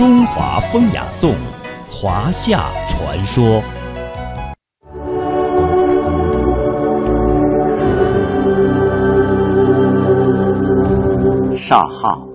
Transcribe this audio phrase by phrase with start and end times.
[0.00, 1.34] 中华风雅颂，
[1.90, 3.60] 华夏传说。
[11.54, 12.26] 少昊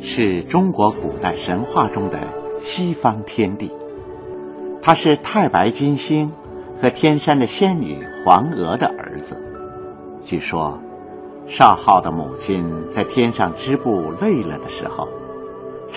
[0.00, 2.18] 是中国古代神话中的
[2.58, 3.70] 西方天帝，
[4.80, 6.32] 他是太白金星
[6.80, 9.36] 和天山的仙女黄娥的儿子。
[10.22, 10.80] 据说，
[11.46, 15.06] 少昊的母亲在天上织布累了的时候，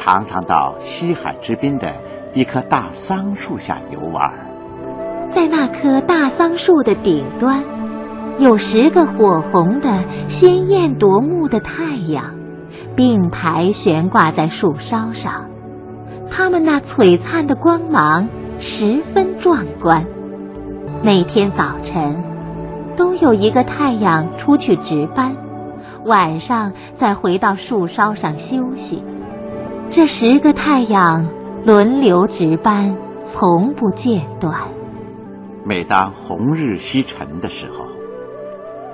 [0.06, 1.92] 常常到西海之滨的
[2.36, 4.32] 一棵大桑树下游玩。
[5.32, 7.64] 在那棵大桑树的顶端，
[8.38, 12.36] 有十个火红的、鲜艳夺目的太阳。
[12.96, 15.50] 并排悬挂在树梢上，
[16.32, 20.06] 它们那璀璨的光芒十分壮观。
[21.04, 22.24] 每天早晨，
[22.96, 25.36] 都有一个太阳出去值班，
[26.06, 29.04] 晚上再回到树梢上休息。
[29.90, 31.26] 这十个太阳
[31.66, 34.54] 轮流值班，从不间断。
[35.66, 37.88] 每当红日西沉的时候，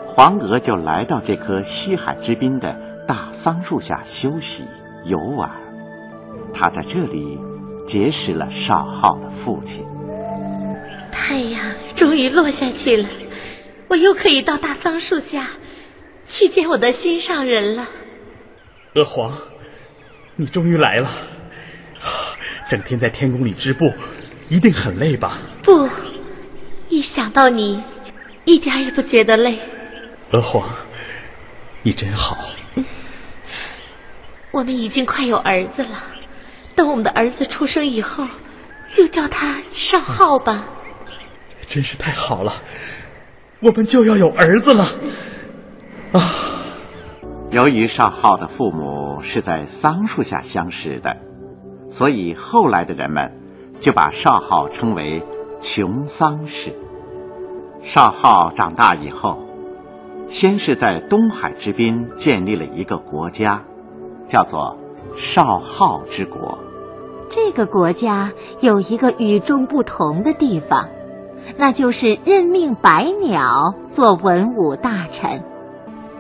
[0.06, 2.92] 黄娥就来到这棵西海之滨的。
[3.08, 4.64] 大桑树下休息
[5.04, 5.50] 游玩，
[6.54, 7.38] 他在这里
[7.86, 9.86] 结识了少昊的父亲。
[11.12, 11.60] 太阳
[11.94, 13.10] 终于落下去了，
[13.90, 15.48] 我又可以到大桑树下
[16.26, 17.86] 去见我的心上人了。
[18.96, 19.34] 娥皇，
[20.42, 21.08] 你终于来了！
[22.68, 23.94] 整天在天宫里织布，
[24.48, 25.38] 一定很累吧？
[25.62, 25.88] 不，
[26.90, 27.84] 一想到你，
[28.44, 29.60] 一点也不觉得累。
[30.32, 30.68] 娥皇，
[31.84, 32.56] 你真好。
[34.50, 36.04] 我们已经快有儿子了，
[36.74, 38.28] 等我们的儿子出生以后，
[38.92, 40.66] 就叫他少昊吧。
[41.70, 42.64] 真是太好了，
[43.60, 44.88] 我们就要有儿子了。
[46.14, 46.51] 啊！
[47.52, 51.18] 由于少昊的父母是在桑树下相识的，
[51.88, 53.32] 所以后来的人们
[53.80, 55.22] 就把少昊称为
[55.60, 56.74] 穷桑氏。
[57.82, 59.46] 少昊长大以后，
[60.30, 63.62] 先是在东海之滨建立了一个国家。
[64.28, 64.78] 叫做
[65.18, 66.58] 少昊之国。
[67.30, 68.32] 这个国家
[68.62, 70.88] 有一个与众不同的地方，
[71.58, 75.44] 那就是任命百鸟做文武大臣。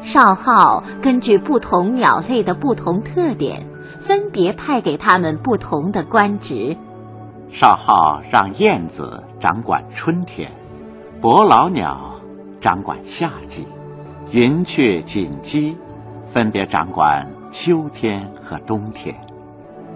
[0.01, 3.65] 少昊根据不同鸟类的不同特点，
[3.99, 6.75] 分别派给他们不同的官职。
[7.49, 10.49] 少昊让燕子掌管春天，
[11.21, 12.15] 伯劳鸟
[12.59, 13.65] 掌管夏季，
[14.31, 15.77] 云雀、锦鸡
[16.25, 17.27] 分别掌管。
[17.53, 19.13] 秋天和冬天，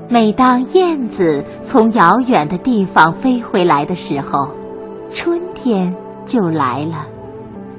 [0.10, 4.50] 每当燕子从遥远的地方飞回来的时候，
[5.10, 5.96] 春天
[6.26, 7.08] 就来了。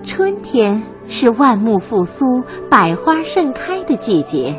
[0.07, 2.25] 春天是万木复苏、
[2.71, 4.57] 百花盛开的季节，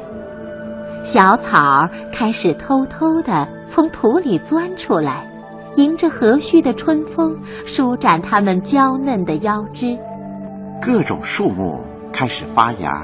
[1.06, 5.26] 小草开始偷偷地从土里钻出来，
[5.78, 7.34] 迎着和煦的春风，
[7.66, 9.98] 舒展它们娇嫩的腰肢。
[10.82, 11.80] 各种树木
[12.12, 13.02] 开始发芽。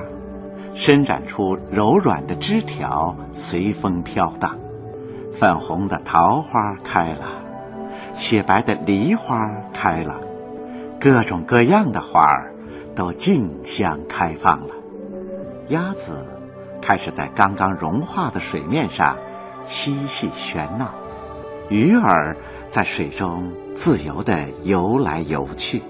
[0.74, 4.58] 伸展出柔软的枝条，随风飘荡。
[5.32, 7.26] 粉红的桃花开了，
[8.16, 9.38] 雪白的梨花
[9.72, 10.20] 开了，
[11.04, 12.54] 各种各样的花儿
[12.96, 14.74] 都竞相开放了。
[15.68, 16.26] 鸭子
[16.82, 19.18] 开始在刚刚融化的水面上
[19.66, 20.94] 嬉戏喧闹，
[21.68, 22.38] 鱼儿
[22.70, 25.82] 在水中自由地游来游去。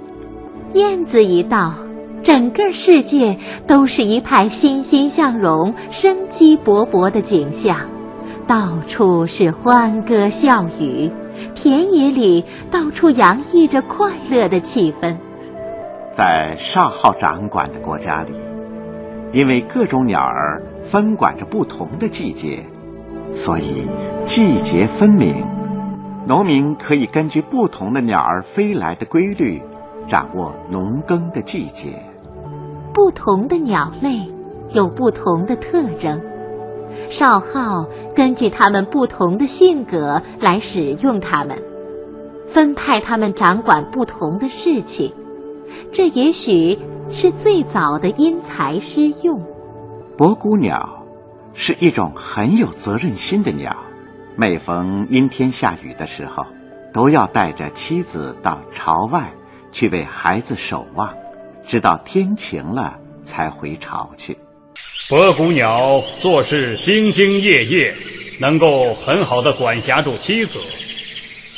[0.74, 1.76] 燕子一到。
[2.24, 3.38] 整个世界
[3.68, 7.78] 都是一派欣欣向荣、生机勃勃的景象，
[8.48, 11.12] 到处是欢歌笑语，
[11.56, 15.16] 田野里到处洋溢着快乐的气氛。
[16.12, 18.34] 在少昊掌管的国家里，
[19.32, 22.60] 因为各种鸟儿分管着不同的季节，
[23.32, 23.88] 所以
[24.26, 25.34] 季节分明，
[26.28, 29.62] 农民可以根据不同的鸟儿飞来的规律，
[30.08, 31.90] 掌握农耕的季节。
[32.94, 34.32] 不同的鸟类
[34.70, 36.22] 有不同的特征，
[37.10, 41.58] 少昊根据他们不同的性格来使用他们，
[42.48, 45.14] 分派他们掌管不同的事情。
[45.92, 46.78] 这也许
[47.10, 49.42] 是最早的因材施用。
[50.18, 51.04] 博古鸟
[51.54, 53.76] 是一种很有责任心的鸟，
[54.36, 56.46] 每逢阴天下雨的时候，
[56.92, 59.32] 都要带着妻子到巢外
[59.72, 61.14] 去为孩子守望。
[61.66, 64.38] 直到天晴了才回巢去。
[65.10, 67.94] 博古鸟做事兢兢业业，
[68.40, 70.60] 能够很好的管辖住妻子，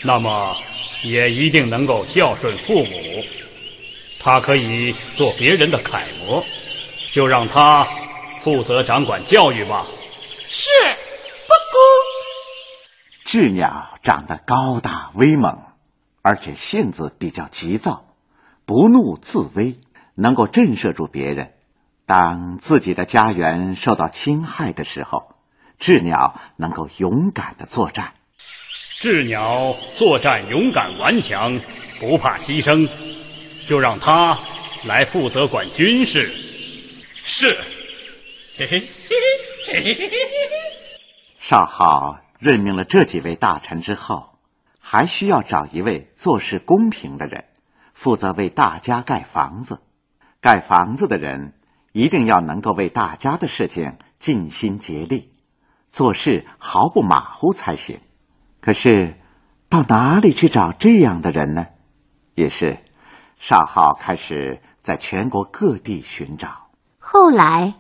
[0.04, 0.58] 那么
[1.04, 3.24] 也一定能够孝顺父母。
[4.20, 6.44] 他可以做别人的楷模，
[7.12, 7.88] 就让他
[8.42, 9.86] 负责掌管教育吧。
[10.48, 10.70] 是，
[11.46, 11.78] 博古。
[13.30, 15.56] 雉鸟长得高大威猛，
[16.24, 18.16] 而且性子比较急躁，
[18.66, 19.76] 不怒自威，
[20.16, 21.54] 能够震慑住别人。
[22.06, 25.36] 当自己的家园受到侵害的时候，
[25.80, 28.14] 雉鸟能够勇敢的作战。
[29.02, 31.60] 雉鸟作战勇敢顽强，
[32.00, 32.88] 不怕牺牲，
[33.68, 34.38] 就让他
[34.86, 36.32] 来负责管军事。
[37.16, 37.58] 是，
[38.56, 40.12] 嘿嘿嘿嘿嘿嘿。
[41.40, 44.38] 少昊任命了这几位大臣之后，
[44.80, 47.46] 还需要找一位做事公平的人，
[47.96, 49.82] 负责为大家盖房子。
[50.40, 51.54] 盖房子的人。
[51.96, 55.32] 一定要能够为大家的事情尽心竭力，
[55.90, 58.02] 做事毫不马虎才行。
[58.60, 59.16] 可是，
[59.70, 61.68] 到哪里去找这样的人呢？
[62.36, 62.80] 于是，
[63.38, 66.68] 少昊开始在全国各地寻找。
[67.00, 67.76] 后来，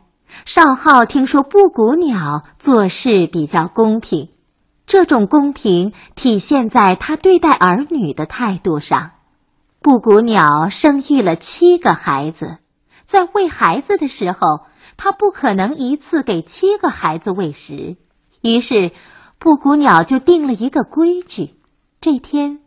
[0.46, 4.30] 少昊听说布谷鸟做事比较公平，
[4.86, 9.12] 这种公平体现在他对待儿女的态度上。
[9.82, 12.60] 布谷鸟生育了七个孩子。
[13.06, 14.66] 在喂孩子的时候，
[14.98, 17.96] 他不可能一次给七个孩子喂食，
[18.42, 18.92] 于是
[19.38, 21.56] 布谷鸟就定了一个规矩。
[22.02, 22.60] 这天，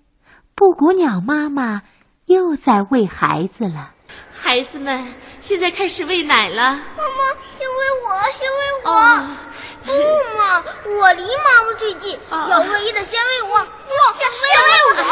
[0.54, 1.82] 布谷鸟妈妈
[2.26, 3.92] 又在喂孩子了。
[4.32, 6.72] 孩子们，现在开始喂奶了。
[6.72, 6.80] 妈妈，
[7.56, 8.90] 先喂我，先喂我。
[9.84, 9.92] 不
[10.38, 13.66] 嘛，我离妈妈最近，要喂的先喂我。
[14.14, 14.44] 先喂
[14.86, 15.02] 我，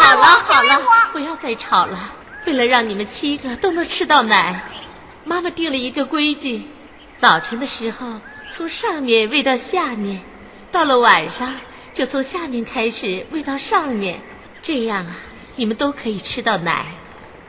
[0.00, 0.70] 好了好了，
[1.12, 1.98] 不要再吵了。
[2.46, 4.62] 为了让你们七个都能吃到奶，
[5.24, 6.62] 妈妈定了一个规矩：
[7.18, 8.20] 早晨的时候
[8.52, 10.22] 从上面喂到下面，
[10.70, 11.58] 到了晚上
[11.92, 14.22] 就从下面开始喂到上面。
[14.62, 15.16] 这样啊，
[15.56, 16.86] 你们都可以吃到奶。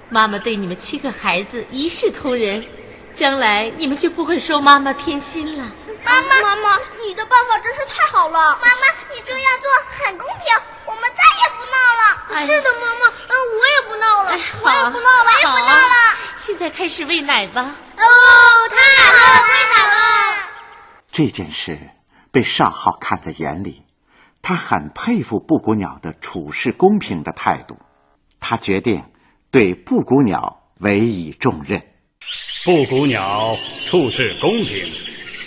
[0.09, 2.65] 妈妈对你们七个孩子一视同仁，
[3.13, 5.71] 将来你们就不会说妈妈偏心了。
[6.03, 8.33] 妈妈，妈妈，你的办法真是太好了！
[8.33, 10.76] 妈妈，你这样做很公平，
[12.29, 16.17] 是的，妈妈，嗯，我也不闹了，我也不闹了，我也不闹了。
[16.35, 17.61] 现在开始喂奶吧！
[17.97, 18.03] 哦，
[18.69, 20.49] 太好了，喂奶了！
[21.11, 21.79] 这件事
[22.31, 23.83] 被少昊看在眼里，
[24.41, 27.77] 他很佩服布谷鸟的处事公平的态度，
[28.39, 29.03] 他决定
[29.49, 31.81] 对布谷鸟委以重任。
[32.65, 34.91] 布谷鸟处事公平。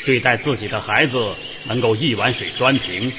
[0.07, 1.37] 对待自己的孩子
[1.67, 3.13] 能够一碗水端平，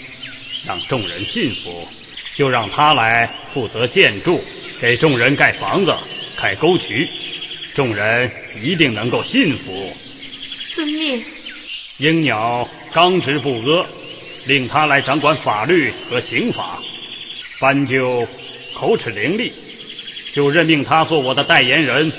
[0.65, 1.87] 让众人信服，
[2.33, 4.43] 就让他来负责建筑，
[4.79, 5.95] 给众人盖房子、
[6.35, 7.07] 开沟渠，
[7.75, 8.31] 众人
[8.61, 9.95] 一定能够信服。
[10.73, 11.23] 遵命。
[11.97, 13.85] 鹰鸟刚直不阿，
[14.45, 16.81] 令他来掌管法律和刑法。
[17.59, 18.27] 斑鸠
[18.73, 19.51] 口齿伶俐，
[20.33, 22.11] 就任命他做我的代言人。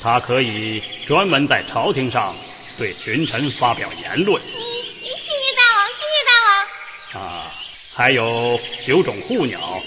[0.00, 2.34] 他可以专门在朝廷上。
[2.76, 4.42] 对群臣发表言论。
[4.42, 7.24] 你，谢谢大王，谢谢大王。
[7.24, 7.46] 啊，
[7.96, 9.80] 还有九种护鸟，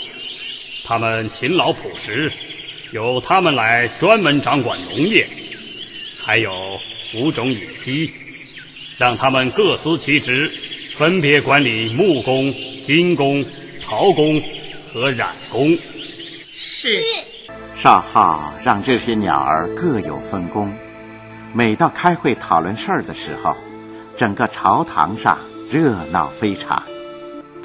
[0.85, 2.31] 他们勤劳朴实，
[2.93, 5.27] 由他们来专门掌管农业。
[6.17, 6.53] 还有
[7.17, 8.13] 五种野鸡，
[8.97, 10.49] 让他们各司其职，
[10.95, 13.43] 分别管理木工、金工、
[13.85, 14.41] 陶工
[14.93, 15.77] 和染工。
[16.53, 17.03] 是。
[17.75, 20.73] 少昊让这些鸟儿各有分工。
[21.53, 23.53] 每到开会讨论事儿的时候，
[24.15, 25.37] 整个朝堂上
[25.69, 26.81] 热闹非常。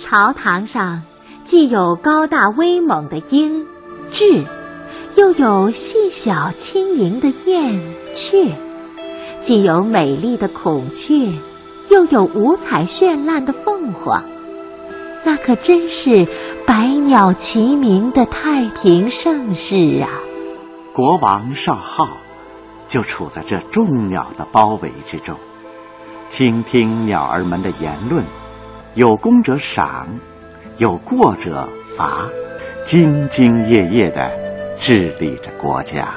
[0.03, 1.05] 朝堂上
[1.45, 3.65] 既有高大威猛的鹰、
[4.13, 4.45] 雉，
[5.17, 7.81] 又有细小轻盈的燕、
[8.13, 8.53] 雀；
[9.41, 11.29] 既有美丽的孔雀，
[11.89, 14.25] 又有五彩绚烂的凤凰。
[15.23, 16.27] 那可真是
[16.67, 20.11] 百鸟齐鸣的太平盛世啊！
[20.93, 22.09] 国王少昊。
[22.89, 25.39] 就处在这众鸟的包围之中，
[26.29, 28.27] 倾听鸟儿们的言论，
[28.95, 30.07] 有功者赏，
[30.77, 32.29] 有过者罚，
[32.85, 34.31] 兢兢业业地
[34.79, 36.15] 治理着国家。